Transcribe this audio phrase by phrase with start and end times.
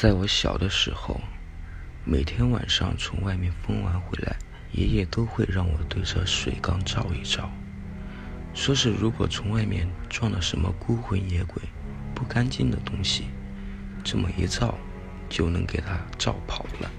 [0.00, 1.20] 在我小的时候，
[2.06, 4.34] 每天晚上从外面疯完回来，
[4.72, 7.50] 爷爷都会让我对着水缸照一照，
[8.54, 11.62] 说是如果从外面撞了什么孤魂野鬼、
[12.14, 13.24] 不干净的东西，
[14.02, 14.74] 这么一照，
[15.28, 16.90] 就能给他照跑了。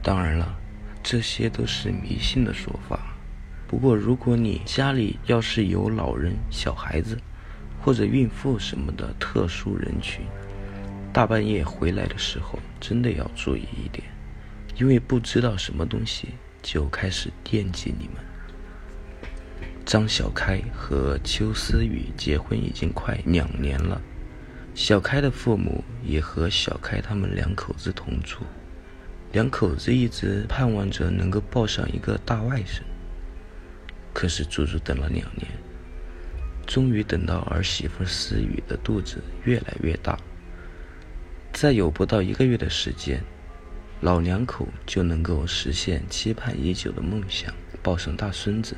[0.00, 0.56] 当然了，
[1.02, 3.00] 这些都是迷信的说法。
[3.66, 7.18] 不过，如果你家里要是有老人、小孩子，
[7.82, 10.24] 或者孕妇什么的特殊人群，
[11.14, 14.04] 大半夜回来的时候，真的要注意一点，
[14.76, 18.16] 因为不知道什么东西就开始惦记你们。
[19.86, 24.02] 张小开和邱思雨结婚已经快两年了，
[24.74, 28.40] 小开的父母也和小开他们两口子同住，
[29.30, 32.80] 两口子一直盼望着能够抱上一个大外甥，
[34.12, 35.46] 可是足足等了两年，
[36.66, 40.18] 终于等到儿媳妇思雨的肚子越来越大。
[41.54, 43.22] 再有不到一个月的时间，
[44.00, 48.76] 老两口就能够实现期盼已久的梦想，抱上大孙子，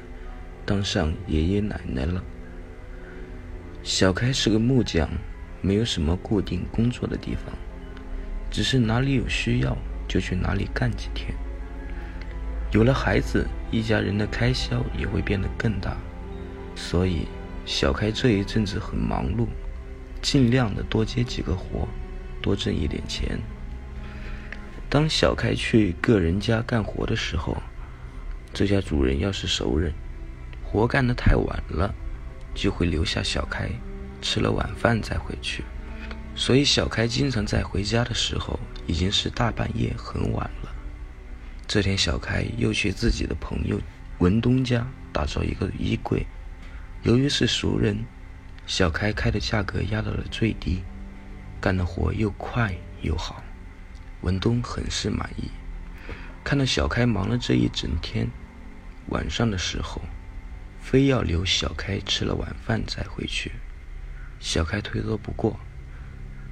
[0.66, 2.22] 当上爷爷奶奶了。
[3.82, 5.08] 小开是个木匠，
[5.62, 7.46] 没有什么固定工作的地方，
[8.50, 9.74] 只是哪里有需要
[10.06, 11.34] 就去哪里干几天。
[12.72, 15.96] 有了孩子，一家人的开销也会变得更大，
[16.74, 17.26] 所以
[17.64, 19.46] 小开这一阵子很忙碌，
[20.20, 21.88] 尽量的多接几个活。
[22.46, 23.36] 多挣一点钱。
[24.88, 27.56] 当小开去个人家干活的时候，
[28.54, 29.92] 这家主人要是熟人，
[30.62, 31.92] 活干得太晚了，
[32.54, 33.68] 就会留下小开
[34.22, 35.64] 吃了晚饭再回去。
[36.36, 40.72] 所以小开经常在回家的时候已经是大半夜很晚了。
[41.66, 43.80] 这天，小开又去自己的朋友
[44.18, 46.24] 文东家打造一个衣柜，
[47.02, 48.04] 由于是熟人，
[48.68, 50.84] 小开开的价格压到了最低。
[51.60, 53.42] 干的活又快又好，
[54.20, 55.50] 文东很是满意。
[56.44, 58.28] 看到小开忙了这一整天，
[59.08, 60.00] 晚上的时候，
[60.80, 63.52] 非要留小开吃了晚饭再回去。
[64.38, 65.58] 小开推脱不过，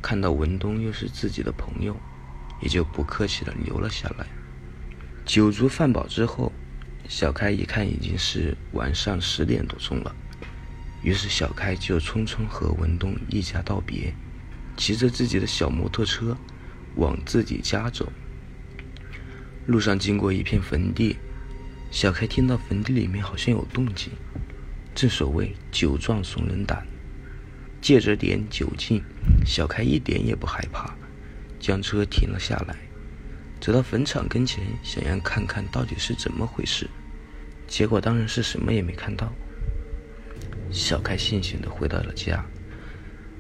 [0.03, 1.97] 看到文东又是自己的朋友，
[2.61, 4.27] 也就不客气的留了下来。
[5.25, 6.51] 酒足饭饱之后，
[7.09, 10.15] 小开一看已经是晚上十点多钟了，
[11.03, 14.13] 于是小开就匆匆和文东一家道别。
[14.77, 16.37] 骑着自己的小摩托车
[16.97, 18.13] 往自己家走，
[19.67, 21.17] 路上经过一片坟地，
[21.91, 24.13] 小开听到坟地里面好像有动静。
[24.95, 26.87] 正所谓酒壮怂人胆，
[27.81, 29.03] 借着点酒劲，
[29.45, 30.95] 小开一点也不害怕，
[31.59, 32.77] 将车停了下来，
[33.61, 36.89] 走到坟场跟前，想要看看到底是怎么回事。
[37.67, 39.33] 结果当然是什么也没看到。
[40.71, 42.45] 小开悻悻地回到了家，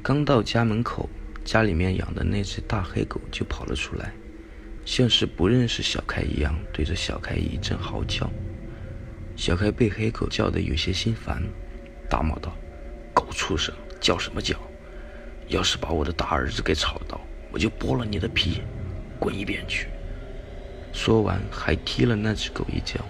[0.03, 1.09] 刚到家门口。
[1.44, 4.12] 家里面养的那只大黑狗就跑了出来，
[4.84, 8.31] 像是不认识小开一样，对着小开一阵嚎叫。
[9.37, 11.43] 小开被黑狗叫得有些心烦，
[12.09, 12.56] 大骂道
[13.12, 14.59] ：“狗畜生，叫什么叫？
[15.49, 17.21] 要是把我的大儿子给吵到，
[17.53, 18.62] 我就剥了你的皮，
[19.19, 19.88] 滚一边去！”
[20.94, 23.04] 说完还踢了那只狗一脚。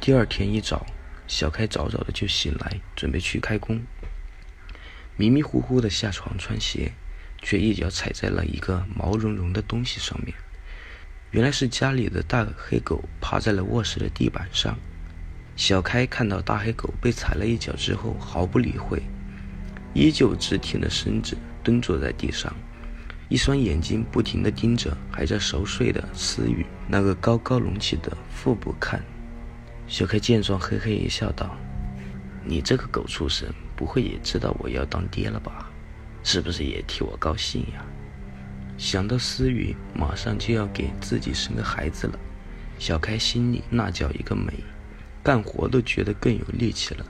[0.00, 0.86] 第二天一早，
[1.26, 3.82] 小开早早的就醒来，准备去开工，
[5.16, 6.92] 迷迷糊糊的下床穿鞋。
[7.42, 10.34] 却一脚踩在了一个毛茸茸的东西上面，
[11.30, 14.76] 原来是家里的大黑狗趴在了卧室的地板上。
[15.56, 19.02] 小开看到大黑狗被踩了一脚之后，毫不理会，
[19.92, 22.54] 依旧直挺的身子蹲坐在地上，
[23.28, 29.02] 一双眼睛不停地盯着还在熟睡的思雨那个高高隆起的腹部看。
[29.88, 31.56] 小开见状，嘿嘿一笑，道
[32.44, 35.70] ：“你这个狗畜生，不会也知道我要当爹了吧？”
[36.30, 37.82] 是不是也替我高兴呀？
[38.76, 42.18] 想到思雨马上就要给自己生个孩子了，
[42.78, 44.52] 小开心里那叫一个美，
[45.22, 47.06] 干活都觉得更有力气了。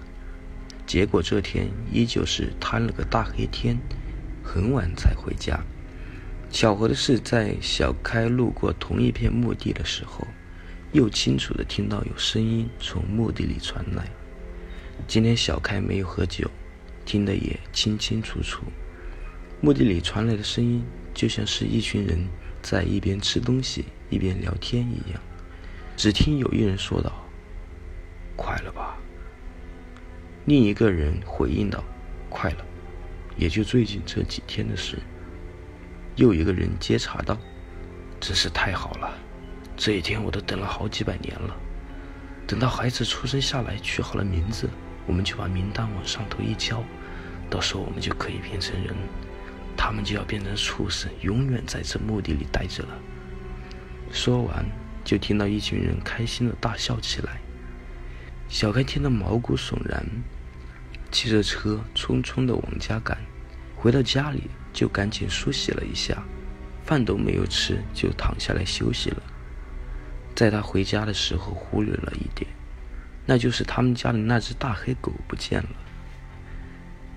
[0.87, 3.77] 结果这天依旧是摊了个大黑天，
[4.41, 5.59] 很晚才回家。
[6.53, 10.25] 巧合的是，在小开路过同一片墓地的时候，
[10.93, 14.09] 又清楚的听到有声音从墓地里传来。
[15.09, 16.49] 今天小开没有喝酒，
[17.05, 18.63] 听得也清清楚楚。
[19.61, 22.29] 墓地里传来的声音，就像是一群人
[22.63, 25.21] 在一边吃东西一边聊天一样。
[25.97, 27.13] 只听有一人说道
[28.37, 28.97] ：“快了吧？”
[30.47, 31.83] 另一个人回应道
[32.31, 32.65] ：“快了，
[33.37, 34.97] 也就最近这几天的事。”
[36.15, 37.37] 又一个人接茬道
[38.21, 39.19] ：“真是太好了，
[39.77, 41.57] 这一天我都等了好几百年了。
[42.47, 44.71] 等到孩子出生下来，取好了名字，
[45.05, 46.81] 我们就把名单往上头一交，
[47.51, 48.95] 到时候我们就可以变成人。”
[49.79, 52.99] 他们就要变成畜生，永远在这墓地里待着了。
[54.11, 54.67] 说完，
[55.05, 57.39] 就听到一群人开心的大笑起来。
[58.49, 60.05] 小开听得毛骨悚然，
[61.13, 63.17] 骑着车匆匆的往家赶。
[63.77, 66.25] 回到家里，就赶紧梳洗了一下，
[66.85, 69.23] 饭都没有吃，就躺下来休息了。
[70.35, 72.51] 在他回家的时候，忽略了一点，
[73.25, 75.69] 那就是他们家的那只大黑狗不见了。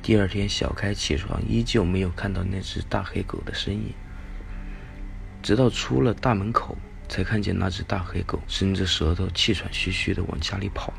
[0.04, 3.94] 第二天，小开起床依旧没有看到那只大黑狗的身影，
[5.44, 6.76] 直到出了大门口，
[7.08, 10.92] 才看见那只大黑狗伸着舌头，气喘吁吁地往家里跑，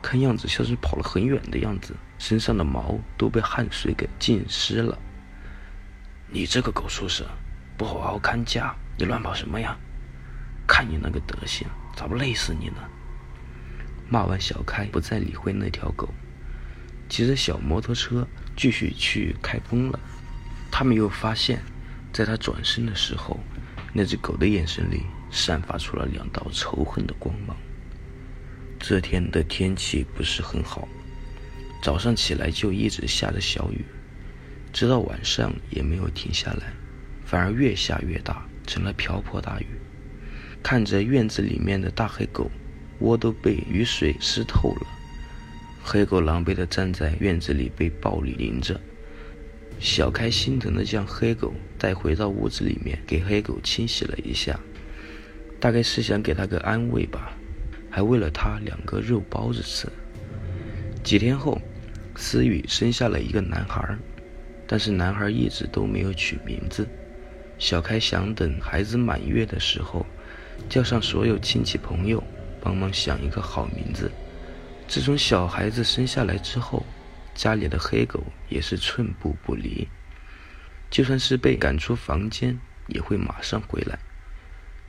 [0.00, 4.98] 看样子像是跑了很远的样子，身上的毛都被汗水给浸湿了。
[6.30, 7.26] 你这个狗畜生，
[7.76, 9.76] 不好好看家，你乱跑什么呀？
[10.66, 12.76] 看你那个德行，咋不累死你呢？
[14.08, 16.08] 骂完，小开不再理会那条狗。
[17.10, 18.26] 骑着小摩托车
[18.56, 20.00] 继续去开封了。
[20.70, 21.60] 他们又发现，
[22.12, 23.38] 在他转身的时候，
[23.92, 27.56] 那只狗的眼神里散发出了两道仇恨的光芒。
[28.78, 30.88] 这天的天气不是很好，
[31.82, 33.84] 早上起来就一直下着小雨，
[34.72, 36.72] 直到晚上也没有停下来，
[37.26, 39.66] 反而越下越大，成了瓢泼大雨。
[40.62, 42.48] 看着院子里面的大黑狗，
[43.00, 44.86] 窝都被雨水湿透了。
[45.92, 48.80] 黑狗狼狈地站在院子里，被暴雨淋着。
[49.80, 54.60] 小开心疼地将黑狗带回到屋子里面，给黑狗清洗了一下，
[55.58, 57.32] 大概是想给它个安慰吧，
[57.90, 59.88] 还喂了它两个肉包子吃。
[61.02, 61.60] 几天后，
[62.14, 63.98] 思雨生下了一个男孩，
[64.68, 66.86] 但是男孩一直都没有取名字。
[67.58, 70.06] 小开想等孩子满月的时候，
[70.68, 72.22] 叫上所有亲戚朋友，
[72.60, 74.08] 帮忙想一个好名字。
[74.90, 76.84] 自从小孩子生下来之后，
[77.32, 79.86] 家里的黑狗也是寸步不离，
[80.90, 82.58] 就算是被赶出房间，
[82.88, 83.96] 也会马上回来，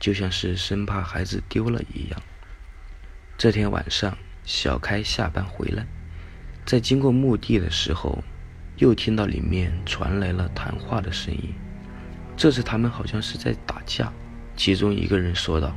[0.00, 2.20] 就像是生怕孩子丢了一样。
[3.38, 5.86] 这天晚上，小开下班回来，
[6.66, 8.24] 在经过墓地的时候，
[8.78, 11.54] 又听到里面传来了谈话的声音。
[12.36, 14.12] 这次他们好像是在打架，
[14.56, 15.72] 其中一个人说道：“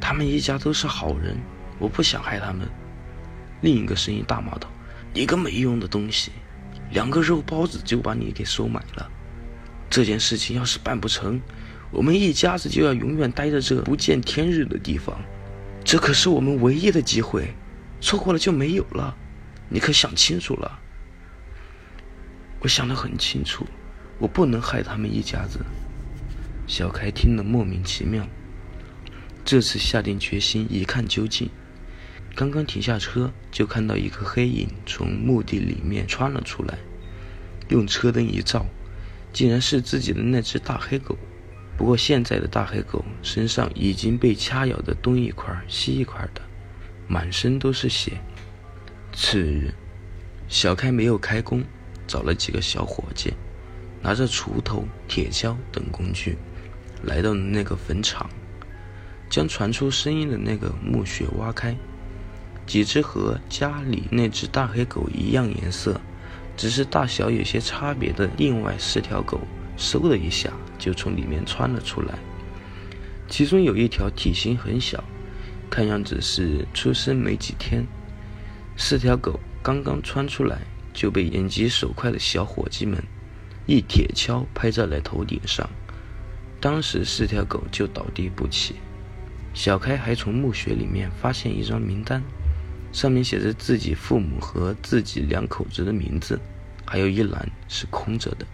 [0.00, 1.36] 他们一家都是好人，
[1.78, 2.66] 我不想害他们。”
[3.60, 4.70] 另一个声音大骂道
[5.12, 6.32] ：“你个没用的东西，
[6.92, 9.10] 两个肉包子就把你给收买了。
[9.88, 11.40] 这件事情要是办不成，
[11.90, 15.20] 我们一家子就要永远待在这不见天日的地方。
[15.84, 17.54] 这可是我们唯一的机会，
[18.00, 19.16] 错过了就没有了。
[19.68, 20.78] 你可想清楚了？”
[22.60, 23.66] 我想得很清楚，
[24.18, 25.60] 我不能害他们一家子。
[26.66, 28.26] 小开听了莫名其妙，
[29.44, 31.50] 这次下定决心一看究竟。
[32.34, 36.78] 刚刚停下车，就看到一个黑影从墓地里面穿了出来，
[37.68, 38.64] 用车灯一照，
[39.32, 41.16] 竟然是自己的那只大黑狗。
[41.76, 46.42] 不过现在的大黑狗身上已经被掐咬的东一块西一块的，
[47.08, 48.12] 满身都是血。
[49.12, 49.72] 次日，
[50.46, 51.64] 小开没有开工，
[52.06, 53.32] 找了几个小伙计，
[54.02, 56.36] 拿着锄头、铁锹等工具，
[57.02, 58.28] 来到了那个坟场，
[59.28, 61.76] 将传出声音的那个墓穴挖开。
[62.70, 66.00] 几只和家里那只大黑狗一样颜色，
[66.56, 69.40] 只是大小有些差别的另外四条狗，
[69.76, 72.14] 嗖的一下就从里面窜了出来。
[73.28, 75.02] 其中有一条体型很小，
[75.68, 77.84] 看样子是出生没几天。
[78.76, 80.58] 四条狗刚刚窜出来，
[80.94, 83.02] 就被眼疾手快的小伙计们
[83.66, 85.68] 一铁锹拍在了头顶上，
[86.60, 88.76] 当时四条狗就倒地不起。
[89.54, 92.22] 小开还从墓穴里面发现一张名单。
[92.92, 96.38] 上面写着自己父母和自己两口子的名字，
[96.84, 98.46] 还有一栏是空着的。